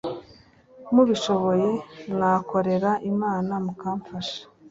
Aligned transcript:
mubishoboye 0.93 1.69
mwakorera 2.13 2.91
Imana 3.11 3.53
mukamfasha 3.65 4.39